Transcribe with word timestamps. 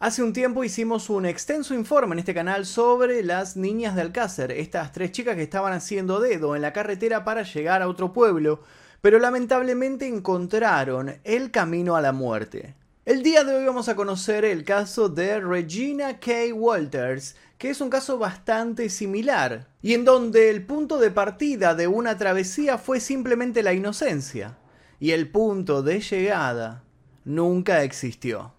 Hace 0.00 0.22
un 0.22 0.32
tiempo 0.32 0.62
hicimos 0.62 1.10
un 1.10 1.26
extenso 1.26 1.74
informe 1.74 2.12
en 2.12 2.20
este 2.20 2.32
canal 2.32 2.66
sobre 2.66 3.24
las 3.24 3.56
niñas 3.56 3.96
de 3.96 4.02
Alcácer, 4.02 4.52
estas 4.52 4.92
tres 4.92 5.10
chicas 5.10 5.34
que 5.34 5.42
estaban 5.42 5.72
haciendo 5.72 6.20
dedo 6.20 6.54
en 6.54 6.62
la 6.62 6.72
carretera 6.72 7.24
para 7.24 7.42
llegar 7.42 7.82
a 7.82 7.88
otro 7.88 8.12
pueblo, 8.12 8.60
pero 9.00 9.18
lamentablemente 9.18 10.06
encontraron 10.06 11.16
el 11.24 11.50
camino 11.50 11.96
a 11.96 12.00
la 12.00 12.12
muerte. 12.12 12.76
El 13.06 13.24
día 13.24 13.42
de 13.42 13.56
hoy 13.56 13.64
vamos 13.64 13.88
a 13.88 13.96
conocer 13.96 14.44
el 14.44 14.64
caso 14.64 15.08
de 15.08 15.40
Regina 15.40 16.20
K. 16.20 16.54
Walters, 16.54 17.34
que 17.58 17.70
es 17.70 17.80
un 17.80 17.90
caso 17.90 18.18
bastante 18.18 18.90
similar, 18.90 19.66
y 19.82 19.94
en 19.94 20.04
donde 20.04 20.48
el 20.48 20.64
punto 20.64 20.98
de 20.98 21.10
partida 21.10 21.74
de 21.74 21.88
una 21.88 22.16
travesía 22.16 22.78
fue 22.78 23.00
simplemente 23.00 23.64
la 23.64 23.72
inocencia, 23.72 24.58
y 25.00 25.10
el 25.10 25.28
punto 25.28 25.82
de 25.82 25.98
llegada 25.98 26.84
nunca 27.24 27.82
existió. 27.82 28.52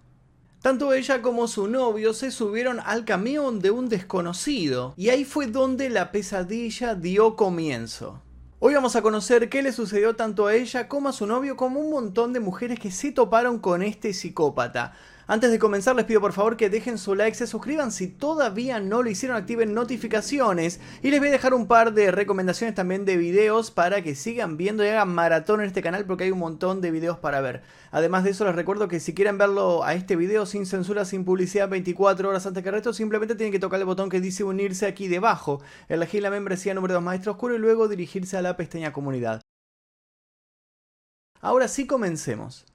Tanto 0.61 0.91
ella 0.91 1.21
como 1.21 1.47
su 1.47 1.69
novio 1.69 2.13
se 2.13 2.31
subieron 2.31 2.81
al 2.81 3.05
camión 3.05 3.59
de 3.61 3.71
un 3.71 3.87
desconocido 3.87 4.93
y 4.97 5.07
ahí 5.07 5.23
fue 5.23 5.47
donde 5.47 5.89
la 5.89 6.11
pesadilla 6.11 6.95
dio 6.95 7.37
comienzo. 7.37 8.21
Hoy 8.59 8.73
vamos 8.73 8.97
a 8.97 9.01
conocer 9.01 9.47
qué 9.47 9.61
le 9.61 9.71
sucedió 9.71 10.17
tanto 10.17 10.47
a 10.47 10.55
ella 10.55 10.89
como 10.89 11.07
a 11.07 11.13
su 11.13 11.25
novio 11.25 11.55
como 11.55 11.79
un 11.79 11.89
montón 11.89 12.33
de 12.33 12.41
mujeres 12.41 12.77
que 12.77 12.91
se 12.91 13.13
toparon 13.13 13.59
con 13.59 13.81
este 13.81 14.11
psicópata. 14.11 14.95
Antes 15.31 15.51
de 15.51 15.59
comenzar 15.59 15.95
les 15.95 16.05
pido 16.05 16.21
por 16.21 16.33
favor 16.33 16.57
que 16.57 16.71
dejen 16.71 16.97
su 16.97 17.13
like, 17.13 17.37
se 17.37 17.45
suscriban 17.45 17.91
si 17.91 18.07
todavía 18.07 18.79
no 18.79 19.03
lo 19.03 19.11
hicieron, 19.11 19.37
activen 19.37 19.75
notificaciones 19.75 20.79
y 21.03 21.11
les 21.11 21.19
voy 21.19 21.29
a 21.29 21.33
dejar 21.33 21.53
un 21.53 21.67
par 21.67 21.93
de 21.93 22.09
recomendaciones 22.09 22.73
también 22.73 23.05
de 23.05 23.15
videos 23.15 23.69
para 23.69 24.01
que 24.01 24.15
sigan 24.15 24.57
viendo 24.57 24.83
y 24.83 24.87
hagan 24.87 25.13
maratón 25.13 25.61
en 25.61 25.67
este 25.67 25.83
canal 25.83 26.05
porque 26.05 26.23
hay 26.23 26.31
un 26.31 26.39
montón 26.39 26.81
de 26.81 26.89
videos 26.89 27.19
para 27.19 27.41
ver. 27.41 27.61
Además 27.91 28.23
de 28.23 28.31
eso 28.31 28.43
les 28.43 28.55
recuerdo 28.55 28.87
que 28.87 28.99
si 28.99 29.13
quieren 29.13 29.37
verlo 29.37 29.83
a 29.83 29.93
este 29.93 30.15
video 30.15 30.47
sin 30.47 30.65
censura, 30.65 31.05
sin 31.05 31.23
publicidad 31.25 31.69
24 31.69 32.27
horas 32.27 32.47
antes 32.47 32.63
que 32.63 32.69
el 32.69 32.73
resto, 32.73 32.91
simplemente 32.91 33.35
tienen 33.35 33.51
que 33.51 33.59
tocar 33.59 33.79
el 33.79 33.85
botón 33.85 34.09
que 34.09 34.21
dice 34.21 34.43
unirse 34.43 34.87
aquí 34.87 35.07
debajo, 35.07 35.61
elegir 35.89 36.23
la 36.23 36.31
membresía 36.31 36.73
número 36.73 36.95
2 36.95 37.03
Maestro 37.03 37.33
Oscuro 37.33 37.53
y 37.53 37.59
luego 37.59 37.87
dirigirse 37.87 38.35
a 38.35 38.41
la 38.41 38.57
pestaña 38.57 38.91
comunidad. 38.93 39.41
Ahora 41.39 41.67
sí 41.67 41.85
comencemos. 41.85 42.65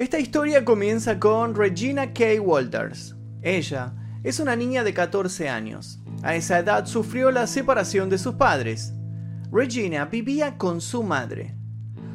Esta 0.00 0.18
historia 0.18 0.64
comienza 0.64 1.20
con 1.20 1.54
Regina 1.54 2.14
K. 2.14 2.40
Walters. 2.40 3.14
Ella 3.42 3.92
es 4.24 4.40
una 4.40 4.56
niña 4.56 4.82
de 4.82 4.94
14 4.94 5.50
años. 5.50 6.00
A 6.22 6.34
esa 6.34 6.58
edad 6.58 6.86
sufrió 6.86 7.30
la 7.30 7.46
separación 7.46 8.08
de 8.08 8.16
sus 8.16 8.36
padres. 8.36 8.94
Regina 9.52 10.06
vivía 10.06 10.56
con 10.56 10.80
su 10.80 11.02
madre. 11.02 11.54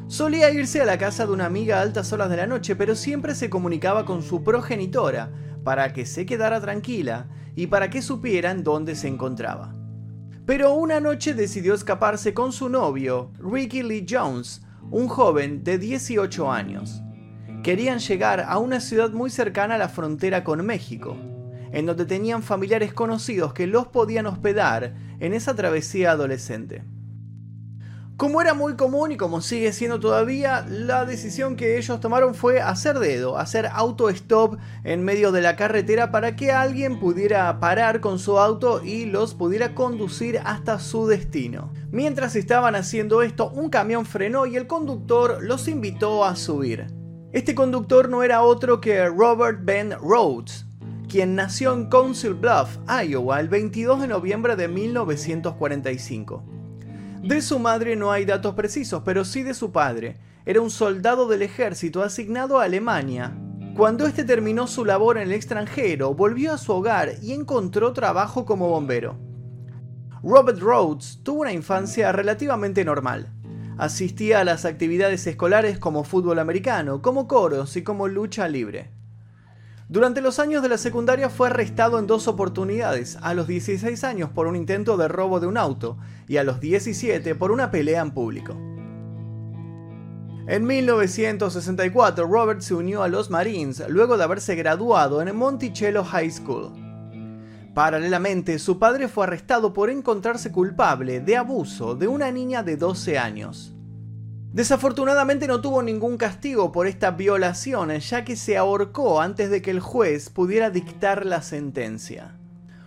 Solía 0.08 0.50
irse 0.50 0.82
a 0.82 0.84
la 0.84 0.98
casa 0.98 1.26
de 1.26 1.32
una 1.32 1.46
amiga 1.46 1.78
a 1.78 1.82
altas 1.82 2.12
horas 2.12 2.28
de 2.28 2.38
la 2.38 2.48
noche, 2.48 2.74
pero 2.74 2.96
siempre 2.96 3.36
se 3.36 3.48
comunicaba 3.48 4.04
con 4.04 4.20
su 4.24 4.42
progenitora 4.42 5.30
para 5.62 5.92
que 5.92 6.06
se 6.06 6.26
quedara 6.26 6.60
tranquila 6.60 7.28
y 7.54 7.68
para 7.68 7.88
que 7.88 8.02
supieran 8.02 8.64
dónde 8.64 8.96
se 8.96 9.06
encontraba. 9.06 9.76
Pero 10.44 10.74
una 10.74 10.98
noche 10.98 11.34
decidió 11.34 11.72
escaparse 11.72 12.34
con 12.34 12.50
su 12.52 12.68
novio, 12.68 13.30
Ricky 13.38 13.84
Lee 13.84 14.04
Jones, 14.10 14.62
un 14.90 15.06
joven 15.06 15.62
de 15.62 15.78
18 15.78 16.50
años 16.50 17.04
querían 17.66 17.98
llegar 17.98 18.46
a 18.48 18.58
una 18.58 18.78
ciudad 18.78 19.10
muy 19.10 19.28
cercana 19.28 19.74
a 19.74 19.78
la 19.78 19.88
frontera 19.88 20.44
con 20.44 20.64
México, 20.64 21.16
en 21.72 21.84
donde 21.84 22.04
tenían 22.04 22.44
familiares 22.44 22.92
conocidos 22.92 23.54
que 23.54 23.66
los 23.66 23.88
podían 23.88 24.26
hospedar 24.26 24.94
en 25.18 25.34
esa 25.34 25.56
travesía 25.56 26.12
adolescente. 26.12 26.84
Como 28.16 28.40
era 28.40 28.54
muy 28.54 28.76
común 28.76 29.10
y 29.10 29.16
como 29.16 29.40
sigue 29.40 29.72
siendo 29.72 29.98
todavía, 29.98 30.64
la 30.70 31.04
decisión 31.06 31.56
que 31.56 31.76
ellos 31.76 32.00
tomaron 32.00 32.36
fue 32.36 32.60
hacer 32.60 33.00
dedo, 33.00 33.36
hacer 33.36 33.66
auto-stop 33.66 34.58
en 34.84 35.02
medio 35.02 35.32
de 35.32 35.42
la 35.42 35.56
carretera 35.56 36.12
para 36.12 36.36
que 36.36 36.52
alguien 36.52 37.00
pudiera 37.00 37.58
parar 37.58 38.00
con 38.00 38.20
su 38.20 38.38
auto 38.38 38.84
y 38.84 39.06
los 39.06 39.34
pudiera 39.34 39.74
conducir 39.74 40.40
hasta 40.44 40.78
su 40.78 41.08
destino. 41.08 41.72
Mientras 41.90 42.36
estaban 42.36 42.76
haciendo 42.76 43.22
esto, 43.22 43.50
un 43.50 43.70
camión 43.70 44.06
frenó 44.06 44.46
y 44.46 44.54
el 44.54 44.68
conductor 44.68 45.38
los 45.42 45.66
invitó 45.66 46.24
a 46.24 46.36
subir. 46.36 46.86
Este 47.32 47.54
conductor 47.54 48.08
no 48.08 48.22
era 48.22 48.42
otro 48.42 48.80
que 48.80 49.08
Robert 49.08 49.58
Ben 49.62 49.92
Rhodes, 50.00 50.64
quien 51.08 51.34
nació 51.34 51.74
en 51.74 51.88
Council 51.88 52.34
Bluff, 52.34 52.78
Iowa, 52.88 53.40
el 53.40 53.48
22 53.48 54.00
de 54.00 54.08
noviembre 54.08 54.54
de 54.54 54.68
1945. 54.68 56.44
De 57.22 57.42
su 57.42 57.58
madre 57.58 57.96
no 57.96 58.12
hay 58.12 58.24
datos 58.24 58.54
precisos, 58.54 59.02
pero 59.04 59.24
sí 59.24 59.42
de 59.42 59.54
su 59.54 59.72
padre. 59.72 60.18
Era 60.44 60.60
un 60.60 60.70
soldado 60.70 61.26
del 61.26 61.42
ejército 61.42 62.04
asignado 62.04 62.60
a 62.60 62.64
Alemania. 62.64 63.36
Cuando 63.76 64.06
este 64.06 64.24
terminó 64.24 64.68
su 64.68 64.84
labor 64.84 65.18
en 65.18 65.24
el 65.24 65.32
extranjero, 65.32 66.14
volvió 66.14 66.52
a 66.52 66.58
su 66.58 66.72
hogar 66.72 67.14
y 67.20 67.32
encontró 67.32 67.92
trabajo 67.92 68.46
como 68.46 68.68
bombero. 68.68 69.18
Robert 70.22 70.60
Rhodes 70.60 71.20
tuvo 71.24 71.42
una 71.42 71.52
infancia 71.52 72.12
relativamente 72.12 72.84
normal. 72.84 73.32
Asistía 73.78 74.40
a 74.40 74.44
las 74.44 74.64
actividades 74.64 75.26
escolares 75.26 75.78
como 75.78 76.02
fútbol 76.02 76.38
americano, 76.38 77.02
como 77.02 77.28
coros 77.28 77.76
y 77.76 77.82
como 77.82 78.08
lucha 78.08 78.48
libre. 78.48 78.90
Durante 79.88 80.22
los 80.22 80.38
años 80.38 80.62
de 80.62 80.70
la 80.70 80.78
secundaria 80.78 81.28
fue 81.28 81.48
arrestado 81.48 81.98
en 81.98 82.06
dos 82.06 82.26
oportunidades, 82.26 83.18
a 83.20 83.34
los 83.34 83.46
16 83.46 84.02
años 84.02 84.30
por 84.30 84.46
un 84.46 84.56
intento 84.56 84.96
de 84.96 85.08
robo 85.08 85.40
de 85.40 85.46
un 85.46 85.58
auto 85.58 85.98
y 86.26 86.38
a 86.38 86.44
los 86.44 86.58
17 86.58 87.34
por 87.34 87.52
una 87.52 87.70
pelea 87.70 88.00
en 88.00 88.12
público. 88.12 88.56
En 90.48 90.64
1964 90.64 92.26
Robert 92.26 92.62
se 92.62 92.74
unió 92.74 93.02
a 93.02 93.08
los 93.08 93.30
Marines 93.30 93.82
luego 93.88 94.16
de 94.16 94.24
haberse 94.24 94.54
graduado 94.54 95.20
en 95.20 95.36
Monticello 95.36 96.02
High 96.02 96.30
School. 96.30 96.85
Paralelamente, 97.76 98.58
su 98.58 98.78
padre 98.78 99.06
fue 99.06 99.24
arrestado 99.24 99.74
por 99.74 99.90
encontrarse 99.90 100.50
culpable 100.50 101.20
de 101.20 101.36
abuso 101.36 101.94
de 101.94 102.08
una 102.08 102.32
niña 102.32 102.62
de 102.62 102.78
12 102.78 103.18
años. 103.18 103.74
Desafortunadamente 104.50 105.46
no 105.46 105.60
tuvo 105.60 105.82
ningún 105.82 106.16
castigo 106.16 106.72
por 106.72 106.86
esta 106.86 107.10
violación, 107.10 107.90
ya 107.90 108.24
que 108.24 108.34
se 108.34 108.56
ahorcó 108.56 109.20
antes 109.20 109.50
de 109.50 109.60
que 109.60 109.72
el 109.72 109.80
juez 109.80 110.30
pudiera 110.30 110.70
dictar 110.70 111.26
la 111.26 111.42
sentencia. 111.42 112.38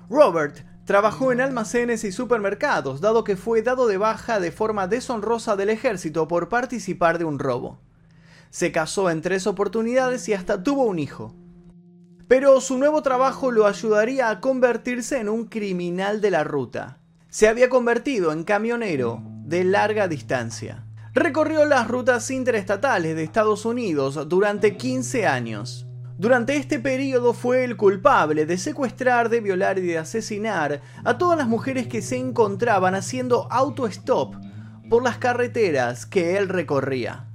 Robert 0.10 0.66
trabajó 0.86 1.32
en 1.32 1.42
almacenes 1.42 2.04
y 2.04 2.12
supermercados, 2.12 3.00
dado 3.00 3.24
que 3.24 3.36
fue 3.36 3.62
dado 3.62 3.86
de 3.86 3.98
baja 3.98 4.40
de 4.40 4.52
forma 4.52 4.88
deshonrosa 4.88 5.56
del 5.56 5.70
ejército 5.70 6.28
por 6.28 6.50
participar 6.50 7.20
de 7.20 7.26
un 7.26 7.38
robo. 7.38 7.80
Se 8.50 8.72
casó 8.72 9.12
en 9.12 9.22
tres 9.22 9.46
oportunidades 9.46 10.28
y 10.30 10.34
hasta 10.34 10.64
tuvo 10.64 10.86
un 10.86 10.98
hijo 10.98 11.36
pero 12.30 12.62
su 12.62 12.78
nuevo 12.78 13.02
trabajo 13.02 13.50
lo 13.50 13.66
ayudaría 13.66 14.30
a 14.30 14.40
convertirse 14.40 15.20
en 15.20 15.30
un 15.30 15.46
criminal 15.46 16.22
de 16.22 16.30
la 16.30 16.44
ruta. 16.44 17.00
Se 17.28 17.48
había 17.48 17.70
convertido 17.70 18.32
en 18.32 18.44
camionero 18.44 19.24
de 19.46 19.64
larga 19.64 20.08
distancia. 20.08 20.86
Recorrió 21.16 21.66
las 21.66 21.88
rutas 21.88 22.30
interestatales 22.30 23.16
de 23.16 23.24
Estados 23.24 23.66
Unidos 23.66 24.30
durante 24.30 24.78
15 24.78 25.26
años. 25.26 25.88
Durante 26.20 26.56
este 26.56 26.78
periodo 26.78 27.34
fue 27.34 27.64
el 27.64 27.76
culpable 27.76 28.46
de 28.46 28.60
secuestrar, 28.60 29.30
de 29.30 29.42
violar 29.42 29.80
y 29.80 29.88
de 29.88 29.98
asesinar 29.98 30.82
a 31.04 31.18
todas 31.18 31.36
las 31.36 31.48
mujeres 31.48 31.88
que 31.88 32.04
se 32.04 32.18
encontraban 32.18 32.94
haciendo 32.94 33.52
auto-stop 33.52 34.36
por 34.88 35.02
las 35.02 35.18
carreteras 35.18 36.06
que 36.06 36.38
él 36.38 36.48
recorría. 36.48 37.29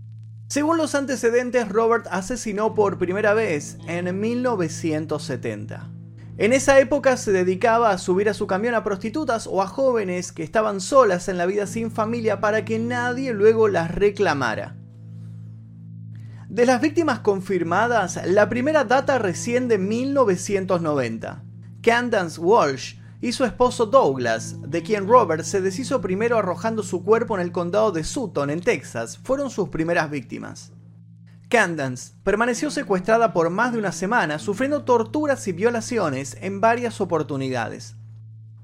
Según 0.49 0.77
los 0.77 0.95
antecedentes, 0.95 1.69
Robert 1.69 2.07
asesinó 2.11 2.75
por 2.75 2.99
primera 2.99 3.35
vez 3.35 3.79
en 3.89 4.21
1970. 4.21 5.91
En 6.37 6.53
esa 6.53 6.81
época 6.81 7.17
se 7.17 7.33
dedicaba 7.33 7.91
a 7.91 7.99
subir 7.99 8.29
a 8.29 8.35
su 8.35 8.47
camión 8.47 8.75
a 8.75 8.83
prostitutas 8.83 9.47
o 9.47 9.63
a 9.63 9.69
jóvenes 9.69 10.33
que 10.33 10.43
estaban 10.43 10.81
solas 10.81 11.29
en 11.29 11.39
la 11.39 11.47
vida 11.47 11.67
sin 11.67 11.91
familia 11.91 12.41
para 12.41 12.65
que 12.65 12.79
nadie 12.79 13.33
luego 13.33 13.69
las 13.69 13.95
reclamara. 13.95 14.77
De 16.49 16.67
las 16.67 16.81
víctimas 16.81 17.21
confirmadas, 17.21 18.21
la 18.27 18.49
primera 18.49 18.85
data 18.85 19.19
recién 19.19 19.69
de 19.69 19.79
1990. 19.79 21.43
Candance 21.83 22.41
Walsh 22.41 22.97
y 23.25 23.33
su 23.33 23.47
esposo 23.47 23.87
Douglas, 23.87 24.57
de 24.61 24.83
quien 24.83 25.09
Robert 25.09 25.45
se 25.45 25.63
deshizo 25.63 26.03
primero 26.03 26.37
arrojando 26.37 26.83
su 26.83 27.03
cuerpo 27.03 27.35
en 27.35 27.41
el 27.41 27.53
condado 27.53 27.91
de 27.91 28.05
Sutton, 28.05 28.51
en 28.51 28.61
Texas, 28.61 29.17
fueron 29.17 29.49
sus 29.49 29.71
primeras 29.71 30.11
víctimas. 30.11 30.73
Candance 31.49 32.13
permaneció 32.23 32.71
secuestrada 32.71 33.33
por 33.33 33.49
más 33.49 33.73
de 33.73 33.79
una 33.79 33.93
semana, 33.93 34.39
sufriendo 34.39 34.85
torturas 34.85 35.49
y 35.49 35.53
violaciones 35.53 36.37
en 36.43 36.61
varias 36.61 37.01
oportunidades. 37.01 37.97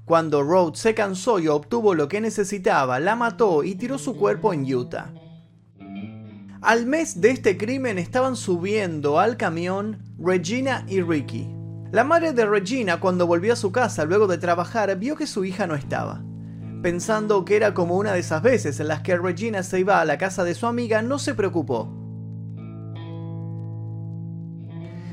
Cuando 0.05 0.43
Rhodes 0.43 0.77
se 0.77 0.93
cansó 0.93 1.39
y 1.39 1.47
obtuvo 1.47 1.95
lo 1.95 2.07
que 2.07 2.21
necesitaba, 2.21 2.99
la 2.99 3.15
mató 3.15 3.63
y 3.63 3.73
tiró 3.73 3.97
su 3.97 4.15
cuerpo 4.15 4.53
en 4.53 4.71
Utah. 4.71 5.11
Al 6.61 6.85
mes 6.85 7.19
de 7.19 7.31
este 7.31 7.57
crimen 7.57 7.97
estaban 7.97 8.35
subiendo 8.35 9.19
al 9.19 9.37
camión 9.37 10.03
Regina 10.19 10.85
y 10.87 11.01
Ricky, 11.01 11.60
la 11.91 12.05
madre 12.05 12.31
de 12.31 12.45
Regina, 12.45 13.01
cuando 13.01 13.27
volvió 13.27 13.51
a 13.51 13.57
su 13.57 13.73
casa 13.73 14.05
luego 14.05 14.25
de 14.27 14.37
trabajar, 14.37 14.97
vio 14.97 15.17
que 15.17 15.27
su 15.27 15.43
hija 15.43 15.67
no 15.67 15.75
estaba. 15.75 16.23
Pensando 16.81 17.43
que 17.43 17.57
era 17.57 17.73
como 17.73 17.97
una 17.97 18.13
de 18.13 18.19
esas 18.19 18.41
veces 18.41 18.79
en 18.79 18.87
las 18.87 19.01
que 19.01 19.17
Regina 19.17 19.61
se 19.61 19.81
iba 19.81 19.99
a 19.99 20.05
la 20.05 20.17
casa 20.17 20.45
de 20.45 20.55
su 20.55 20.67
amiga, 20.67 21.01
no 21.01 21.19
se 21.19 21.35
preocupó. 21.35 21.93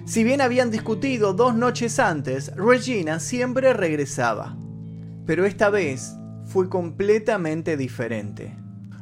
Si 0.07 0.23
bien 0.25 0.41
habían 0.41 0.71
discutido 0.71 1.35
dos 1.35 1.55
noches 1.55 1.99
antes, 1.99 2.55
Regina 2.55 3.19
siempre 3.19 3.73
regresaba. 3.73 4.57
Pero 5.27 5.45
esta 5.45 5.71
vez 5.71 6.15
fue 6.47 6.71
completamente 6.71 7.77
diferente. 7.77 8.57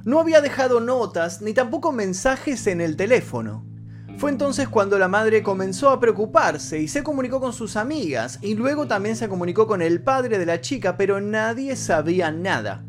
No 0.04 0.18
había 0.18 0.40
dejado 0.40 0.80
notas 0.80 1.42
ni 1.42 1.52
tampoco 1.52 1.92
mensajes 1.92 2.66
en 2.66 2.80
el 2.80 2.96
teléfono. 2.96 3.66
Fue 4.18 4.30
entonces 4.30 4.66
cuando 4.66 4.98
la 4.98 5.08
madre 5.08 5.42
comenzó 5.42 5.90
a 5.90 6.00
preocuparse 6.00 6.80
y 6.80 6.88
se 6.88 7.02
comunicó 7.02 7.38
con 7.38 7.52
sus 7.52 7.76
amigas 7.76 8.38
y 8.40 8.54
luego 8.54 8.86
también 8.86 9.14
se 9.14 9.28
comunicó 9.28 9.66
con 9.66 9.82
el 9.82 10.00
padre 10.00 10.38
de 10.38 10.46
la 10.46 10.62
chica, 10.62 10.96
pero 10.96 11.20
nadie 11.20 11.76
sabía 11.76 12.30
nada. 12.30 12.82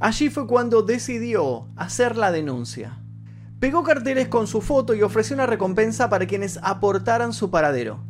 Allí 0.00 0.30
fue 0.30 0.48
cuando 0.48 0.82
decidió 0.82 1.68
hacer 1.76 2.16
la 2.16 2.32
denuncia. 2.32 2.98
Pegó 3.60 3.84
carteles 3.84 4.26
con 4.26 4.48
su 4.48 4.60
foto 4.60 4.94
y 4.94 5.02
ofreció 5.02 5.34
una 5.34 5.46
recompensa 5.46 6.10
para 6.10 6.26
quienes 6.26 6.58
aportaran 6.60 7.32
su 7.32 7.50
paradero. 7.50 8.00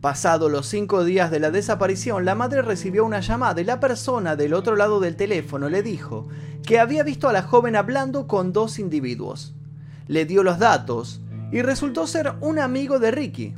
Pasado 0.00 0.48
los 0.48 0.66
cinco 0.66 1.02
días 1.02 1.32
de 1.32 1.40
la 1.40 1.50
desaparición, 1.50 2.24
la 2.24 2.36
madre 2.36 2.62
recibió 2.62 3.04
una 3.04 3.20
llamada 3.20 3.60
y 3.60 3.64
la 3.64 3.80
persona 3.80 4.36
del 4.36 4.54
otro 4.54 4.76
lado 4.76 5.00
del 5.00 5.16
teléfono 5.16 5.68
le 5.68 5.82
dijo 5.82 6.28
que 6.64 6.78
había 6.78 7.02
visto 7.02 7.28
a 7.28 7.32
la 7.32 7.42
joven 7.42 7.74
hablando 7.74 8.28
con 8.28 8.52
dos 8.52 8.78
individuos. 8.78 9.52
Le 10.06 10.26
dio 10.26 10.44
los 10.44 10.58
datos 10.60 11.20
y 11.54 11.62
resultó 11.62 12.08
ser 12.08 12.32
un 12.40 12.58
amigo 12.58 12.98
de 12.98 13.12
Ricky. 13.12 13.54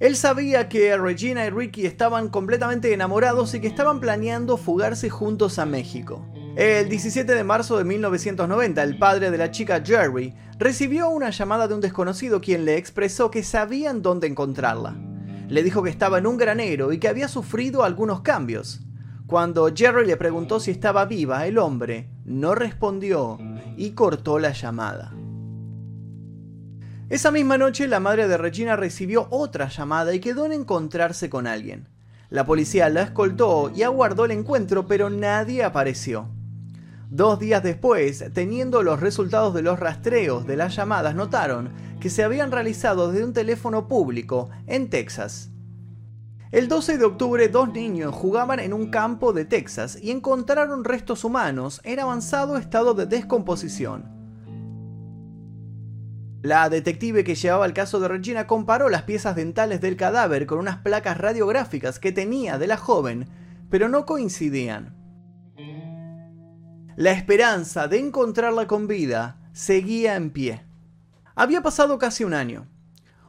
Él 0.00 0.16
sabía 0.16 0.68
que 0.68 0.94
Regina 0.98 1.46
y 1.46 1.50
Ricky 1.50 1.86
estaban 1.86 2.28
completamente 2.28 2.92
enamorados 2.92 3.54
y 3.54 3.60
que 3.60 3.66
estaban 3.68 4.00
planeando 4.00 4.58
fugarse 4.58 5.08
juntos 5.08 5.58
a 5.58 5.64
México. 5.64 6.30
El 6.56 6.90
17 6.90 7.34
de 7.34 7.44
marzo 7.44 7.78
de 7.78 7.84
1990, 7.84 8.82
el 8.82 8.98
padre 8.98 9.30
de 9.30 9.38
la 9.38 9.50
chica 9.50 9.82
Jerry 9.82 10.34
recibió 10.58 11.08
una 11.08 11.30
llamada 11.30 11.66
de 11.66 11.74
un 11.74 11.80
desconocido 11.80 12.42
quien 12.42 12.66
le 12.66 12.76
expresó 12.76 13.30
que 13.30 13.42
sabían 13.42 14.02
dónde 14.02 14.26
encontrarla. 14.26 14.94
Le 15.48 15.62
dijo 15.62 15.82
que 15.82 15.88
estaba 15.88 16.18
en 16.18 16.26
un 16.26 16.36
granero 16.36 16.92
y 16.92 16.98
que 16.98 17.08
había 17.08 17.28
sufrido 17.28 17.82
algunos 17.82 18.20
cambios. 18.20 18.82
Cuando 19.26 19.74
Jerry 19.74 20.06
le 20.06 20.18
preguntó 20.18 20.60
si 20.60 20.70
estaba 20.70 21.06
viva, 21.06 21.46
el 21.46 21.56
hombre 21.56 22.10
no 22.26 22.54
respondió 22.54 23.38
y 23.78 23.92
cortó 23.92 24.38
la 24.38 24.52
llamada. 24.52 25.14
Esa 27.10 27.30
misma 27.30 27.56
noche 27.56 27.88
la 27.88 28.00
madre 28.00 28.28
de 28.28 28.36
Regina 28.36 28.76
recibió 28.76 29.28
otra 29.30 29.68
llamada 29.68 30.14
y 30.14 30.20
quedó 30.20 30.44
en 30.44 30.52
encontrarse 30.52 31.30
con 31.30 31.46
alguien. 31.46 31.88
La 32.28 32.44
policía 32.44 32.90
la 32.90 33.00
escoltó 33.00 33.72
y 33.74 33.82
aguardó 33.82 34.26
el 34.26 34.32
encuentro, 34.32 34.86
pero 34.86 35.08
nadie 35.08 35.64
apareció. 35.64 36.28
Dos 37.08 37.38
días 37.38 37.62
después, 37.62 38.22
teniendo 38.34 38.82
los 38.82 39.00
resultados 39.00 39.54
de 39.54 39.62
los 39.62 39.80
rastreos 39.80 40.46
de 40.46 40.56
las 40.56 40.76
llamadas, 40.76 41.14
notaron 41.14 41.70
que 41.98 42.10
se 42.10 42.24
habían 42.24 42.52
realizado 42.52 43.10
desde 43.10 43.24
un 43.24 43.32
teléfono 43.32 43.88
público 43.88 44.50
en 44.66 44.90
Texas. 44.90 45.48
El 46.50 46.68
12 46.68 46.98
de 46.98 47.06
octubre 47.06 47.48
dos 47.48 47.72
niños 47.72 48.14
jugaban 48.14 48.60
en 48.60 48.74
un 48.74 48.90
campo 48.90 49.32
de 49.32 49.46
Texas 49.46 49.98
y 50.02 50.10
encontraron 50.10 50.84
restos 50.84 51.24
humanos 51.24 51.80
en 51.84 52.00
avanzado 52.00 52.58
estado 52.58 52.92
de 52.92 53.06
descomposición. 53.06 54.17
La 56.42 56.68
detective 56.68 57.24
que 57.24 57.34
llevaba 57.34 57.66
el 57.66 57.72
caso 57.72 57.98
de 57.98 58.06
Regina 58.06 58.46
comparó 58.46 58.88
las 58.88 59.02
piezas 59.02 59.34
dentales 59.34 59.80
del 59.80 59.96
cadáver 59.96 60.46
con 60.46 60.60
unas 60.60 60.76
placas 60.78 61.18
radiográficas 61.18 61.98
que 61.98 62.12
tenía 62.12 62.58
de 62.58 62.68
la 62.68 62.76
joven, 62.76 63.28
pero 63.70 63.88
no 63.88 64.06
coincidían. 64.06 64.94
La 66.94 67.10
esperanza 67.10 67.88
de 67.88 67.98
encontrarla 67.98 68.68
con 68.68 68.86
vida 68.86 69.40
seguía 69.52 70.14
en 70.14 70.30
pie. 70.30 70.62
Había 71.34 71.60
pasado 71.60 71.98
casi 71.98 72.22
un 72.22 72.34
año. 72.34 72.68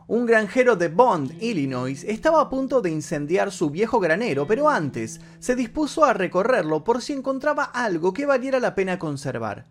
Un 0.05 0.27
granjero 0.27 0.75
de 0.75 0.87
Bond, 0.87 1.35
Illinois, 1.41 2.03
estaba 2.03 2.41
a 2.41 2.49
punto 2.49 2.81
de 2.81 2.91
incendiar 2.91 3.51
su 3.51 3.71
viejo 3.71 3.99
granero, 3.99 4.45
pero 4.45 4.69
antes 4.69 5.19
se 5.39 5.55
dispuso 5.55 6.05
a 6.05 6.13
recorrerlo 6.13 6.83
por 6.83 7.01
si 7.01 7.13
encontraba 7.13 7.63
algo 7.63 8.13
que 8.13 8.27
valiera 8.27 8.59
la 8.59 8.75
pena 8.75 8.99
conservar. 8.99 9.65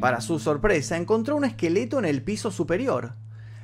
Para 0.00 0.20
su 0.20 0.38
sorpresa, 0.38 0.96
encontró 0.96 1.36
un 1.36 1.44
esqueleto 1.44 1.98
en 1.98 2.04
el 2.04 2.22
piso 2.22 2.50
superior. 2.50 3.14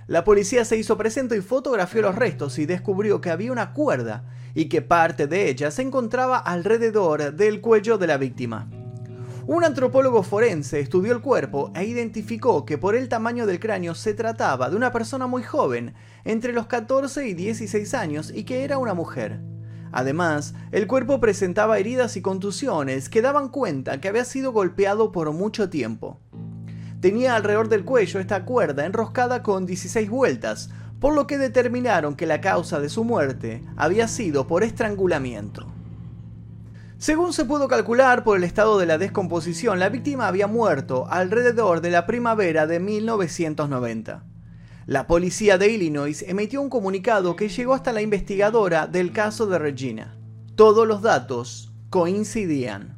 La 0.06 0.25
policía 0.25 0.65
se 0.65 0.76
hizo 0.76 0.97
presente 0.97 1.37
y 1.37 1.43
fotografió 1.43 2.00
los 2.03 2.15
restos 2.15 2.59
y 2.59 2.67
descubrió 2.67 3.20
que 3.20 3.31
había 3.31 3.53
una 3.53 3.73
cuerda 3.73 4.25
y 4.55 4.70
que 4.70 4.82
parte 4.82 5.26
de 5.26 5.49
ella 5.49 5.70
se 5.70 5.82
encontraba 5.82 6.38
alrededor 6.38 7.35
del 7.35 7.61
cuello 7.61 7.99
de 7.99 8.06
la 8.06 8.17
víctima. 8.17 8.69
Un 9.47 9.65
antropólogo 9.65 10.23
forense 10.23 10.81
estudió 10.81 11.12
el 11.12 11.23
cuerpo 11.23 11.73
e 11.75 11.85
identificó 11.85 12.67
que 12.67 12.76
por 12.76 12.94
el 12.94 13.09
tamaño 13.09 13.47
del 13.47 13.61
cráneo 13.61 13.94
se 13.94 14.12
trataba 14.12 14.69
de 14.69 14.76
una 14.76 14.93
persona 14.93 15.26
muy 15.26 15.43
joven, 15.43 15.94
entre 16.25 16.53
los 16.53 16.67
14 16.67 17.26
y 17.26 17.35
16 17.35 17.94
años, 17.94 18.31
y 18.35 18.44
que 18.44 18.65
era 18.65 18.76
una 18.76 18.93
mujer. 18.93 19.41
Además, 19.93 20.55
el 20.73 20.87
cuerpo 20.87 21.20
presentaba 21.20 21.79
heridas 21.79 22.17
y 22.17 22.23
contusiones 22.23 23.08
que 23.08 23.23
daban 23.23 23.49
cuenta 23.49 24.00
que 24.00 24.08
había 24.08 24.25
sido 24.25 24.52
golpeado 24.52 25.12
por 25.12 25.32
mucho 25.32 25.70
tiempo. 25.70 26.20
Tenía 27.00 27.37
alrededor 27.37 27.69
del 27.69 27.85
cuello 27.85 28.19
esta 28.20 28.44
cuerda 28.44 28.85
enroscada 28.85 29.43
con 29.43 29.67
16 29.67 30.11
vueltas, 30.11 30.70
por 31.00 31.14
lo 31.14 31.26
que 31.26 31.38
determinaron 31.38 32.17
que 32.17 32.26
la 32.26 32.40
causa 32.40 32.81
de 32.81 32.88
su 32.88 33.05
muerte 33.05 33.62
había 33.76 34.08
sido 34.08 34.46
por 34.46 34.64
estrangulamiento. 34.64 35.67
Según 36.99 37.32
se 37.32 37.44
pudo 37.44 37.69
calcular 37.69 38.25
por 38.25 38.37
el 38.37 38.43
estado 38.43 38.76
de 38.79 38.87
la 38.87 38.99
descomposición, 38.99 39.79
la 39.79 39.88
víctima 39.88 40.26
había 40.26 40.49
muerto 40.49 41.06
alrededor 41.08 41.81
de 41.81 41.93
la 41.93 42.06
primavera 42.06 42.67
de 42.67 42.81
1990. 42.81 44.25
La 44.88 45.06
policía 45.06 45.58
de 45.58 45.69
Illinois 45.69 46.25
emitió 46.26 46.62
un 46.62 46.70
comunicado 46.70 47.37
que 47.37 47.50
llegó 47.50 47.75
hasta 47.75 47.93
la 47.93 48.00
investigadora 48.00 48.87
del 48.87 49.12
caso 49.12 49.46
de 49.46 49.58
Regina. 49.58 50.17
Todos 50.55 50.88
los 50.88 51.02
datos 51.02 51.75
coincidían. 51.90 52.96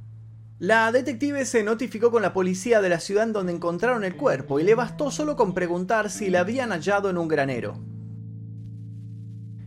La 0.61 0.93
detective 0.93 1.45
se 1.45 1.65
notificó 1.65 2.13
con 2.13 2.23
la 2.23 2.33
policía 2.33 2.81
de 2.81 2.91
la 2.91 3.01
ciudad 3.01 3.25
en 3.25 3.33
donde 3.33 3.53
encontraron 3.53 4.05
el 4.05 4.15
cuerpo 4.15 4.61
y 4.61 4.63
le 4.63 4.77
bastó 4.77 5.11
solo 5.11 5.35
con 5.35 5.53
preguntar 5.53 6.11
si 6.11 6.31
la 6.31 6.43
habían 6.43 6.71
hallado 6.71 7.11
en 7.11 7.19
un 7.19 7.27
granero. 7.27 7.81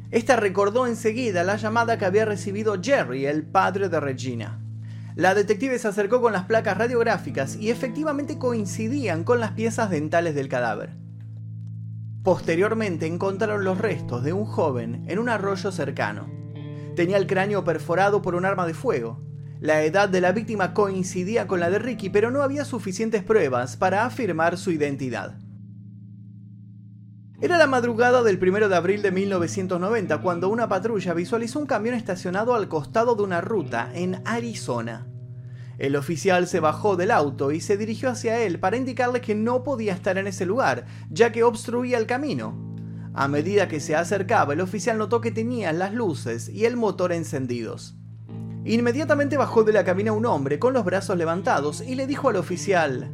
Esta 0.10 0.38
recordó 0.38 0.88
enseguida 0.88 1.44
la 1.44 1.58
llamada 1.58 1.98
que 1.98 2.06
había 2.06 2.24
recibido 2.24 2.82
Jerry, 2.82 3.26
el 3.26 3.44
padre 3.44 3.90
de 3.90 4.00
Regina. 4.00 4.62
La 5.18 5.36
detective 5.36 5.78
se 5.78 5.90
acercó 5.90 6.22
con 6.22 6.32
las 6.32 6.46
placas 6.46 6.78
radiográficas 6.78 7.58
y 7.58 7.70
efectivamente 7.70 8.38
coincidían 8.38 9.26
con 9.26 9.42
las 9.42 9.52
piezas 9.52 9.90
dentales 9.90 10.36
del 10.36 10.48
cadáver. 10.48 11.03
Posteriormente 12.24 13.06
encontraron 13.06 13.66
los 13.66 13.78
restos 13.78 14.24
de 14.24 14.32
un 14.32 14.46
joven 14.46 15.04
en 15.10 15.20
un 15.20 15.28
arroyo 15.28 15.74
cercano. 15.74 16.32
Tenía 16.96 17.18
el 17.18 17.28
cráneo 17.28 17.66
perforado 17.66 18.22
por 18.22 18.36
un 18.36 18.46
arma 18.46 18.66
de 18.66 18.74
fuego. 18.74 19.20
La 19.60 19.84
edad 19.84 20.08
de 20.08 20.22
la 20.22 20.32
víctima 20.32 20.74
coincidía 20.74 21.48
con 21.48 21.60
la 21.60 21.70
de 21.70 21.80
Ricky, 21.80 22.10
pero 22.10 22.32
no 22.32 22.42
había 22.42 22.64
suficientes 22.64 23.24
pruebas 23.24 23.76
para 23.76 24.06
afirmar 24.06 24.58
su 24.58 24.72
identidad. 24.72 25.38
Era 27.42 27.58
la 27.58 27.68
madrugada 27.68 28.24
del 28.24 28.42
1 28.42 28.70
de 28.70 28.76
abril 28.76 29.02
de 29.02 29.12
1990 29.12 30.22
cuando 30.22 30.48
una 30.48 30.70
patrulla 30.70 31.14
visualizó 31.14 31.60
un 31.60 31.66
camión 31.66 31.94
estacionado 31.94 32.56
al 32.56 32.70
costado 32.70 33.16
de 33.16 33.24
una 33.24 33.42
ruta 33.42 33.92
en 33.94 34.22
Arizona. 34.24 35.13
El 35.84 35.98
oficial 35.98 36.48
se 36.48 36.62
bajó 36.62 36.96
del 36.96 37.12
auto 37.12 37.52
y 37.52 37.60
se 37.60 37.76
dirigió 37.76 38.10
hacia 38.10 38.40
él 38.42 38.58
para 38.58 38.78
indicarle 38.78 39.20
que 39.20 39.36
no 39.36 39.64
podía 39.64 39.92
estar 39.92 40.18
en 40.18 40.28
ese 40.28 40.46
lugar, 40.46 40.86
ya 41.10 41.34
que 41.34 41.44
obstruía 41.44 41.98
el 41.98 42.06
camino. 42.06 42.56
A 43.14 43.28
medida 43.28 43.68
que 43.68 43.82
se 43.82 43.94
acercaba, 43.94 44.54
el 44.54 44.62
oficial 44.62 44.98
notó 44.98 45.20
que 45.20 45.32
tenía 45.32 45.74
las 45.74 45.94
luces 45.94 46.48
y 46.48 46.64
el 46.64 46.78
motor 46.78 47.12
encendidos. 47.12 47.98
Inmediatamente 48.64 49.36
bajó 49.36 49.66
de 49.66 49.74
la 49.74 49.84
cabina 49.84 50.14
un 50.14 50.26
hombre 50.26 50.58
con 50.58 50.72
los 50.72 50.86
brazos 50.86 51.18
levantados 51.18 51.82
y 51.82 51.96
le 51.96 52.08
dijo 52.08 52.30
al 52.30 52.38
oficial, 52.38 53.14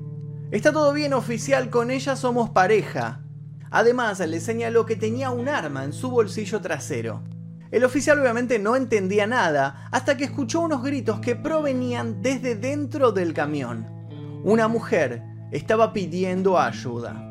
Está 0.51 0.71
todo 0.71 0.93
bien 0.93 1.13
oficial, 1.13 1.71
con 1.71 1.89
ella 1.89 2.15
somos 2.15 2.51
pareja. 2.51 3.23
Además, 3.71 4.19
le 4.19 4.39
señaló 4.39 4.85
que 4.85 4.95
tenía 4.95 5.31
un 5.31 5.49
arma 5.49 5.85
en 5.85 5.91
su 5.91 6.11
bolsillo 6.11 6.61
trasero. 6.61 7.23
El 7.71 7.83
oficial 7.83 8.19
obviamente 8.19 8.57
no 8.57 8.75
entendía 8.75 9.27
nada 9.27 9.87
hasta 9.91 10.17
que 10.17 10.23
escuchó 10.23 10.61
unos 10.61 10.83
gritos 10.83 11.19
que 11.19 11.35
provenían 11.35 12.21
desde 12.21 12.55
dentro 12.55 13.11
del 13.11 13.33
camión. 13.33 13.87
Una 14.43 14.67
mujer 14.67 15.21
estaba 15.51 15.93
pidiendo 15.93 16.59
ayuda. 16.59 17.25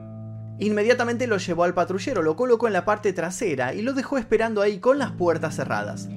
Inmediatamente 0.60 1.26
lo 1.26 1.38
llevó 1.38 1.64
al 1.64 1.74
patrullero, 1.74 2.22
lo 2.22 2.36
colocó 2.36 2.68
en 2.68 2.72
la 2.72 2.84
parte 2.84 3.12
trasera 3.12 3.74
y 3.74 3.82
lo 3.82 3.94
dejó 3.94 4.18
esperando 4.18 4.60
ahí 4.60 4.78
con 4.78 4.98
las 4.98 5.12
puertas 5.12 5.56
cerradas. 5.56 6.08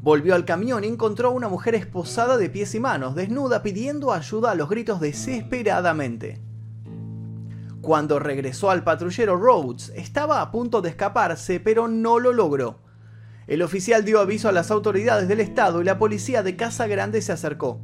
Volvió 0.00 0.34
al 0.34 0.46
camión 0.46 0.84
y 0.84 0.86
encontró 0.86 1.28
a 1.28 1.32
una 1.32 1.48
mujer 1.48 1.74
esposada 1.74 2.38
de 2.38 2.48
pies 2.48 2.74
y 2.74 2.80
manos, 2.80 3.14
desnuda, 3.14 3.62
pidiendo 3.62 4.12
ayuda 4.12 4.52
a 4.52 4.54
los 4.54 4.70
gritos 4.70 5.00
desesperadamente. 5.00 6.47
Cuando 7.88 8.18
regresó 8.18 8.70
al 8.70 8.84
patrullero 8.84 9.36
Rhodes, 9.36 9.94
estaba 9.96 10.42
a 10.42 10.50
punto 10.50 10.82
de 10.82 10.90
escaparse, 10.90 11.58
pero 11.58 11.88
no 11.88 12.18
lo 12.18 12.34
logró. 12.34 12.82
El 13.46 13.62
oficial 13.62 14.04
dio 14.04 14.20
aviso 14.20 14.46
a 14.46 14.52
las 14.52 14.70
autoridades 14.70 15.26
del 15.26 15.40
estado 15.40 15.80
y 15.80 15.84
la 15.84 15.96
policía 15.96 16.42
de 16.42 16.54
Casa 16.54 16.86
Grande 16.86 17.22
se 17.22 17.32
acercó. 17.32 17.80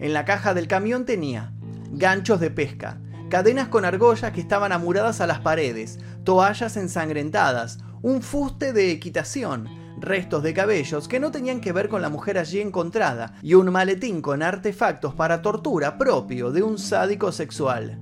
En 0.00 0.12
la 0.12 0.24
caja 0.24 0.54
del 0.54 0.66
camión 0.66 1.04
tenía 1.04 1.52
ganchos 1.92 2.40
de 2.40 2.50
pesca, 2.50 2.98
cadenas 3.30 3.68
con 3.68 3.84
argollas 3.84 4.32
que 4.32 4.40
estaban 4.40 4.72
amuradas 4.72 5.20
a 5.20 5.28
las 5.28 5.38
paredes, 5.38 6.00
toallas 6.24 6.76
ensangrentadas, 6.76 7.78
un 8.02 8.22
fuste 8.22 8.72
de 8.72 8.90
equitación, 8.90 9.68
restos 10.00 10.42
de 10.42 10.52
cabellos 10.52 11.06
que 11.06 11.20
no 11.20 11.30
tenían 11.30 11.60
que 11.60 11.70
ver 11.70 11.88
con 11.88 12.02
la 12.02 12.08
mujer 12.08 12.38
allí 12.38 12.60
encontrada 12.60 13.34
y 13.40 13.54
un 13.54 13.70
maletín 13.70 14.20
con 14.20 14.42
artefactos 14.42 15.14
para 15.14 15.42
tortura 15.42 15.96
propio 15.96 16.50
de 16.50 16.64
un 16.64 16.76
sádico 16.76 17.30
sexual. 17.30 18.00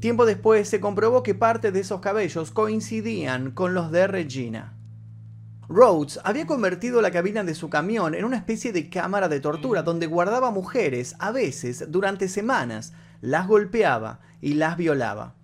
Tiempo 0.00 0.26
después 0.26 0.68
se 0.68 0.78
comprobó 0.78 1.24
que 1.24 1.34
parte 1.34 1.72
de 1.72 1.80
esos 1.80 2.00
cabellos 2.00 2.52
coincidían 2.52 3.50
con 3.50 3.74
los 3.74 3.90
de 3.90 4.06
Regina. 4.06 4.74
Rhodes 5.68 6.20
había 6.22 6.46
convertido 6.46 7.02
la 7.02 7.10
cabina 7.10 7.42
de 7.42 7.56
su 7.56 7.68
camión 7.68 8.14
en 8.14 8.24
una 8.24 8.36
especie 8.36 8.72
de 8.72 8.88
cámara 8.88 9.28
de 9.28 9.40
tortura 9.40 9.82
donde 9.82 10.06
guardaba 10.06 10.52
mujeres, 10.52 11.16
a 11.18 11.32
veces, 11.32 11.86
durante 11.88 12.28
semanas, 12.28 12.92
las 13.20 13.48
golpeaba 13.48 14.20
y 14.40 14.54
las 14.54 14.76
violaba. 14.76 15.34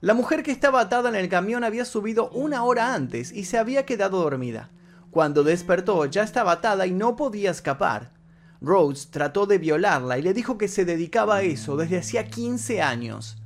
La 0.00 0.14
mujer 0.14 0.44
que 0.44 0.52
estaba 0.52 0.80
atada 0.80 1.08
en 1.08 1.16
el 1.16 1.28
camión 1.28 1.64
había 1.64 1.84
subido 1.84 2.30
una 2.30 2.62
hora 2.62 2.94
antes 2.94 3.32
y 3.32 3.44
se 3.44 3.58
había 3.58 3.84
quedado 3.84 4.20
dormida. 4.20 4.70
Cuando 5.10 5.42
despertó 5.42 6.06
ya 6.06 6.22
estaba 6.22 6.52
atada 6.52 6.86
y 6.86 6.92
no 6.92 7.16
podía 7.16 7.50
escapar. 7.50 8.12
Rhodes 8.60 9.10
trató 9.10 9.46
de 9.46 9.58
violarla 9.58 10.18
y 10.18 10.22
le 10.22 10.34
dijo 10.34 10.56
que 10.56 10.68
se 10.68 10.84
dedicaba 10.84 11.36
a 11.36 11.42
eso 11.42 11.76
desde 11.76 11.98
hacía 11.98 12.26
15 12.28 12.80
años. 12.80 13.41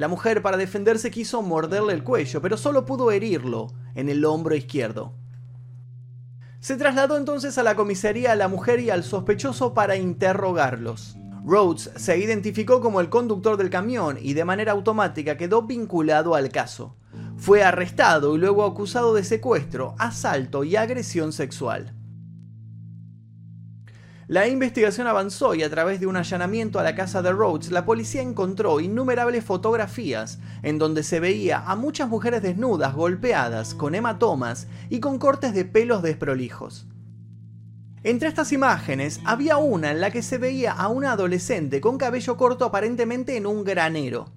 La 0.00 0.08
mujer 0.08 0.40
para 0.40 0.56
defenderse 0.56 1.10
quiso 1.10 1.42
morderle 1.42 1.92
el 1.92 2.02
cuello, 2.02 2.40
pero 2.40 2.56
solo 2.56 2.86
pudo 2.86 3.10
herirlo 3.10 3.66
en 3.94 4.08
el 4.08 4.24
hombro 4.24 4.56
izquierdo. 4.56 5.12
Se 6.58 6.78
trasladó 6.78 7.18
entonces 7.18 7.58
a 7.58 7.62
la 7.62 7.76
comisaría 7.76 8.32
a 8.32 8.34
la 8.34 8.48
mujer 8.48 8.80
y 8.80 8.88
al 8.88 9.04
sospechoso 9.04 9.74
para 9.74 9.96
interrogarlos. 9.96 11.18
Rhodes 11.44 11.90
se 11.96 12.16
identificó 12.16 12.80
como 12.80 13.02
el 13.02 13.10
conductor 13.10 13.58
del 13.58 13.68
camión 13.68 14.16
y 14.18 14.32
de 14.32 14.46
manera 14.46 14.72
automática 14.72 15.36
quedó 15.36 15.66
vinculado 15.66 16.34
al 16.34 16.48
caso. 16.48 16.96
Fue 17.36 17.62
arrestado 17.62 18.34
y 18.34 18.38
luego 18.38 18.64
acusado 18.64 19.12
de 19.12 19.22
secuestro, 19.22 19.96
asalto 19.98 20.64
y 20.64 20.76
agresión 20.76 21.30
sexual. 21.34 21.94
La 24.30 24.46
investigación 24.46 25.08
avanzó 25.08 25.56
y 25.56 25.64
a 25.64 25.70
través 25.70 25.98
de 25.98 26.06
un 26.06 26.14
allanamiento 26.14 26.78
a 26.78 26.84
la 26.84 26.94
casa 26.94 27.20
de 27.20 27.32
Rhodes, 27.32 27.72
la 27.72 27.84
policía 27.84 28.22
encontró 28.22 28.78
innumerables 28.78 29.44
fotografías 29.44 30.38
en 30.62 30.78
donde 30.78 31.02
se 31.02 31.18
veía 31.18 31.64
a 31.66 31.74
muchas 31.74 32.08
mujeres 32.08 32.40
desnudas, 32.40 32.94
golpeadas, 32.94 33.74
con 33.74 33.96
hematomas 33.96 34.68
y 34.88 35.00
con 35.00 35.18
cortes 35.18 35.52
de 35.52 35.64
pelos 35.64 36.04
desprolijos. 36.04 36.86
Entre 38.04 38.28
estas 38.28 38.52
imágenes 38.52 39.18
había 39.24 39.56
una 39.56 39.90
en 39.90 40.00
la 40.00 40.12
que 40.12 40.22
se 40.22 40.38
veía 40.38 40.74
a 40.74 40.86
una 40.86 41.10
adolescente 41.10 41.80
con 41.80 41.98
cabello 41.98 42.36
corto 42.36 42.64
aparentemente 42.64 43.36
en 43.36 43.46
un 43.46 43.64
granero. 43.64 44.30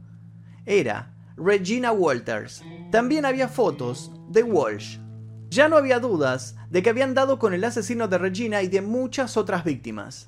Era 0.66 1.14
Regina 1.38 1.92
Walters. 1.92 2.64
También 2.92 3.26
había 3.26 3.48
fotos 3.48 4.12
de 4.28 4.42
Walsh, 4.42 4.98
ya 5.54 5.70
no 5.70 5.78
había 5.78 6.00
dudas 6.00 6.56
de 6.70 6.82
que 6.82 6.90
habían 6.90 7.14
dado 7.14 7.38
con 7.38 7.54
el 7.54 7.64
asesino 7.64 8.08
de 8.08 8.18
Regina 8.18 8.64
y 8.64 8.68
de 8.68 8.82
muchas 8.82 9.38
otras 9.38 9.64
víctimas. 9.64 10.28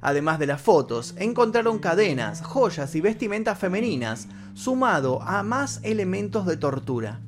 Además 0.00 0.38
de 0.38 0.46
las 0.46 0.60
fotos, 0.60 1.14
encontraron 1.18 1.78
cadenas, 1.78 2.42
joyas 2.42 2.94
y 2.94 3.00
vestimentas 3.00 3.58
femeninas, 3.58 4.28
sumado 4.54 5.22
a 5.22 5.42
más 5.42 5.80
elementos 5.84 6.46
de 6.46 6.56
tortura. 6.56 7.20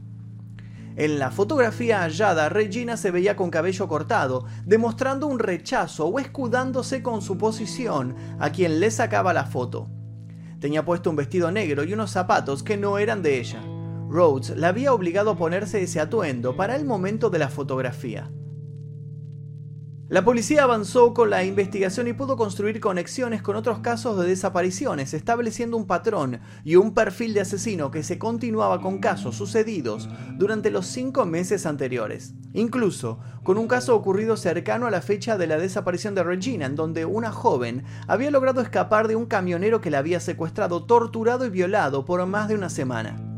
En 0.96 1.20
la 1.20 1.30
fotografía 1.30 2.00
hallada, 2.00 2.48
Regina 2.48 2.96
se 2.96 3.12
veía 3.12 3.36
con 3.36 3.50
cabello 3.50 3.86
cortado, 3.86 4.46
demostrando 4.64 5.28
un 5.28 5.38
rechazo 5.38 6.06
o 6.08 6.18
escudándose 6.18 7.02
con 7.04 7.22
su 7.22 7.38
posición 7.38 8.16
a 8.40 8.50
quien 8.50 8.80
le 8.80 8.90
sacaba 8.90 9.32
la 9.32 9.44
foto. 9.44 9.88
Tenía 10.58 10.84
puesto 10.84 11.10
un 11.10 11.16
vestido 11.16 11.52
negro 11.52 11.84
y 11.84 11.92
unos 11.92 12.10
zapatos 12.10 12.64
que 12.64 12.76
no 12.76 12.98
eran 12.98 13.22
de 13.22 13.38
ella. 13.38 13.77
Rhodes 14.08 14.56
la 14.56 14.68
había 14.68 14.92
obligado 14.92 15.30
a 15.30 15.36
ponerse 15.36 15.82
ese 15.82 16.00
atuendo 16.00 16.56
para 16.56 16.76
el 16.76 16.84
momento 16.84 17.30
de 17.30 17.38
la 17.38 17.48
fotografía. 17.48 18.30
La 20.08 20.24
policía 20.24 20.62
avanzó 20.62 21.12
con 21.12 21.28
la 21.28 21.44
investigación 21.44 22.08
y 22.08 22.14
pudo 22.14 22.38
construir 22.38 22.80
conexiones 22.80 23.42
con 23.42 23.56
otros 23.56 23.80
casos 23.80 24.18
de 24.18 24.26
desapariciones, 24.26 25.12
estableciendo 25.12 25.76
un 25.76 25.86
patrón 25.86 26.40
y 26.64 26.76
un 26.76 26.94
perfil 26.94 27.34
de 27.34 27.42
asesino 27.42 27.90
que 27.90 28.02
se 28.02 28.18
continuaba 28.18 28.80
con 28.80 29.00
casos 29.00 29.36
sucedidos 29.36 30.08
durante 30.38 30.70
los 30.70 30.86
cinco 30.86 31.26
meses 31.26 31.66
anteriores. 31.66 32.32
Incluso 32.54 33.18
con 33.42 33.58
un 33.58 33.68
caso 33.68 33.94
ocurrido 33.94 34.38
cercano 34.38 34.86
a 34.86 34.90
la 34.90 35.02
fecha 35.02 35.36
de 35.36 35.46
la 35.46 35.58
desaparición 35.58 36.14
de 36.14 36.22
Regina, 36.22 36.64
en 36.64 36.74
donde 36.74 37.04
una 37.04 37.30
joven 37.30 37.84
había 38.06 38.30
logrado 38.30 38.62
escapar 38.62 39.08
de 39.08 39.16
un 39.16 39.26
camionero 39.26 39.82
que 39.82 39.90
la 39.90 39.98
había 39.98 40.20
secuestrado, 40.20 40.86
torturado 40.86 41.44
y 41.44 41.50
violado 41.50 42.06
por 42.06 42.24
más 42.24 42.48
de 42.48 42.54
una 42.54 42.70
semana. 42.70 43.37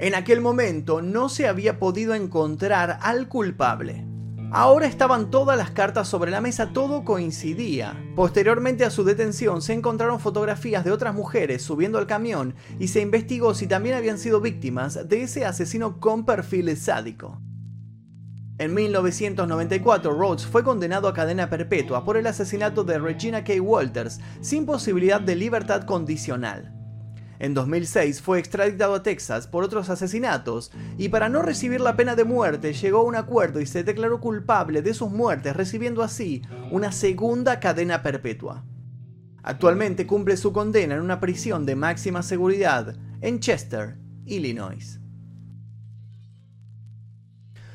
En 0.00 0.14
aquel 0.14 0.40
momento 0.40 1.02
no 1.02 1.28
se 1.28 1.46
había 1.46 1.78
podido 1.78 2.14
encontrar 2.14 2.98
al 3.02 3.28
culpable. 3.28 4.06
Ahora 4.50 4.86
estaban 4.86 5.30
todas 5.30 5.58
las 5.58 5.72
cartas 5.72 6.08
sobre 6.08 6.30
la 6.30 6.40
mesa, 6.40 6.72
todo 6.72 7.04
coincidía. 7.04 8.02
Posteriormente 8.16 8.86
a 8.86 8.90
su 8.90 9.04
detención 9.04 9.60
se 9.60 9.74
encontraron 9.74 10.18
fotografías 10.18 10.86
de 10.86 10.90
otras 10.90 11.14
mujeres 11.14 11.60
subiendo 11.60 11.98
al 11.98 12.06
camión 12.06 12.54
y 12.78 12.88
se 12.88 13.02
investigó 13.02 13.52
si 13.52 13.66
también 13.66 13.94
habían 13.94 14.16
sido 14.16 14.40
víctimas 14.40 15.06
de 15.06 15.24
ese 15.24 15.44
asesino 15.44 16.00
con 16.00 16.24
perfil 16.24 16.74
sádico. 16.78 17.38
En 18.56 18.72
1994, 18.72 20.14
Rhodes 20.14 20.46
fue 20.46 20.64
condenado 20.64 21.08
a 21.08 21.14
cadena 21.14 21.50
perpetua 21.50 22.06
por 22.06 22.16
el 22.16 22.26
asesinato 22.26 22.84
de 22.84 22.98
Regina 22.98 23.44
K. 23.44 23.60
Walters 23.60 24.18
sin 24.40 24.64
posibilidad 24.64 25.20
de 25.20 25.36
libertad 25.36 25.82
condicional. 25.82 26.79
En 27.40 27.54
2006 27.54 28.20
fue 28.20 28.38
extraditado 28.38 28.94
a 28.94 29.02
Texas 29.02 29.46
por 29.46 29.64
otros 29.64 29.88
asesinatos 29.88 30.70
y 30.98 31.08
para 31.08 31.30
no 31.30 31.40
recibir 31.40 31.80
la 31.80 31.96
pena 31.96 32.14
de 32.14 32.24
muerte 32.24 32.74
llegó 32.74 32.98
a 32.98 33.04
un 33.04 33.16
acuerdo 33.16 33.62
y 33.62 33.66
se 33.66 33.82
declaró 33.82 34.20
culpable 34.20 34.82
de 34.82 34.92
sus 34.92 35.10
muertes, 35.10 35.56
recibiendo 35.56 36.02
así 36.02 36.42
una 36.70 36.92
segunda 36.92 37.58
cadena 37.58 38.02
perpetua. 38.02 38.62
Actualmente 39.42 40.06
cumple 40.06 40.36
su 40.36 40.52
condena 40.52 40.96
en 40.96 41.00
una 41.00 41.18
prisión 41.18 41.64
de 41.64 41.76
máxima 41.76 42.22
seguridad 42.22 42.94
en 43.22 43.40
Chester, 43.40 43.96
Illinois. 44.26 44.99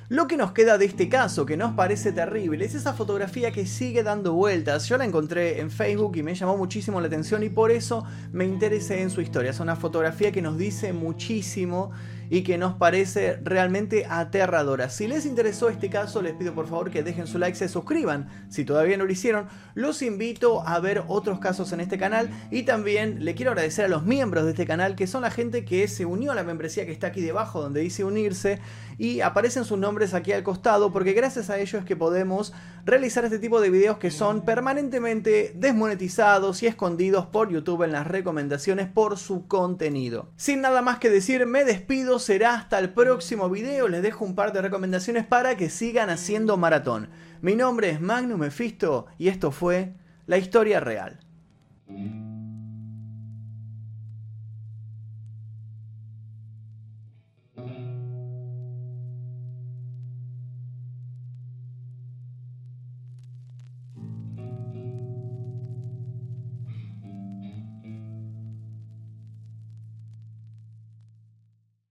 Lo 0.08 0.28
que 0.28 0.38
nos 0.38 0.52
queda 0.52 0.78
de 0.78 0.86
este 0.86 1.10
caso, 1.10 1.48
que 1.48 1.58
nos 1.58 1.74
parece 1.74 2.12
terrible, 2.12 2.64
es 2.64 2.76
esa 2.76 2.94
fotografía 2.94 3.52
que 3.52 3.66
sigue 3.66 4.04
dando 4.04 4.34
vueltas. 4.34 4.88
Yo 4.88 5.00
la 5.00 5.06
encontré 5.06 5.60
en 5.60 5.72
Facebook 5.72 6.16
y 6.18 6.22
me 6.22 6.36
llamó 6.36 6.58
muchísimo 6.58 7.02
la 7.02 7.08
atención 7.08 7.42
y 7.42 7.50
por 7.50 7.72
eso 7.72 8.06
me 8.32 8.46
interesé 8.46 9.02
en 9.02 9.10
su 9.10 9.22
historia. 9.22 9.50
Es 9.50 9.60
una 9.60 9.76
fotografía 9.76 10.32
que 10.32 10.44
nos 10.44 10.60
dice 10.60 10.94
muchísimo 10.94 11.90
y 12.30 12.44
que 12.44 12.58
nos 12.58 12.76
parece 12.76 13.38
realmente 13.44 14.06
aterradora. 14.10 14.90
Si 14.90 15.08
les 15.08 15.26
interesó 15.26 15.70
este 15.70 15.90
caso, 15.90 16.22
les 16.22 16.34
pido 16.34 16.54
por 16.54 16.68
favor 16.68 16.92
que 16.92 17.04
dejen 17.04 17.28
su 17.28 17.38
like, 17.38 17.58
se 17.58 17.68
suscriban. 17.68 18.28
Si 18.50 18.66
todavía 18.66 18.98
no 18.98 19.06
lo 19.06 19.12
hicieron, 19.12 19.48
los 19.74 20.02
invito 20.02 20.68
a 20.68 20.80
ver 20.80 21.04
otros 21.08 21.40
casos 21.40 21.72
en 21.72 21.80
este 21.80 21.98
canal 21.98 22.30
y 22.52 22.64
también 22.64 23.24
le 23.24 23.36
quiero 23.36 23.52
agradecer 23.52 23.86
a 23.86 23.90
los 23.90 24.04
miembros 24.04 24.46
de 24.46 24.52
este 24.52 24.66
canal, 24.66 24.96
que 24.96 25.08
son 25.08 25.22
la 25.22 25.32
gente 25.32 25.66
que 25.66 25.88
se 25.88 26.06
unió 26.06 26.32
a 26.32 26.36
la 26.36 26.44
membresía 26.44 26.86
que 26.86 26.92
está 26.92 27.08
aquí 27.08 27.22
debajo 27.22 27.62
donde 27.62 27.82
dice 27.82 28.04
unirse 28.04 28.60
y 28.98 29.22
aparecen 29.22 29.66
sus 29.66 29.78
nombres 29.78 30.14
aquí 30.14 30.32
al 30.32 30.44
costado 30.44 30.92
porque 30.92 31.14
gracias 31.14 31.50
a 31.50 31.58
ellos 31.58 31.82
es 31.82 31.86
que 31.86 31.96
podemos 31.96 32.54
realizar 32.86 33.26
este 33.26 33.40
tipo 33.40 33.60
de 33.60 33.72
videos 33.72 33.98
que 33.98 34.12
son 34.12 34.46
permanentemente 34.46 35.54
desmonetizados 35.56 36.62
y 36.62 36.68
escondidos 36.68 37.26
por 37.26 37.50
YouTube 37.50 37.84
en 37.84 37.92
las 37.92 38.06
recomendaciones 38.06 38.88
por 38.88 39.18
su 39.18 39.48
contenido. 39.48 40.30
Sin 40.36 40.62
nada 40.62 40.84
más 40.84 41.00
que 41.00 41.10
decir, 41.10 41.48
me 41.48 41.66
despido 41.66 42.20
será 42.20 42.54
hasta 42.54 42.78
el 42.78 42.92
próximo 42.92 43.50
video. 43.50 43.88
Les 43.88 44.04
dejo 44.04 44.24
un 44.24 44.36
par 44.36 44.54
de 44.54 44.62
recomendaciones 44.62 45.26
para 45.26 45.58
que 45.58 45.72
sigan 45.72 46.12
haciendo 46.12 46.58
maratón. 46.58 47.10
Mi 47.42 47.56
nombre 47.56 47.90
es 47.90 48.00
Magnum 48.00 48.40
Mephisto 48.40 49.08
y 49.18 49.30
esto 49.30 49.52
fue 49.52 49.94
La 50.28 50.38
Historia 50.38 50.80
Real. 50.80 51.20